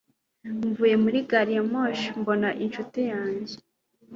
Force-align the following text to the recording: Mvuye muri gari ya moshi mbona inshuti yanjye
Mvuye 0.69 0.95
muri 1.03 1.19
gari 1.29 1.51
ya 1.57 1.63
moshi 1.71 2.07
mbona 2.21 2.49
inshuti 2.63 2.99
yanjye 3.11 3.55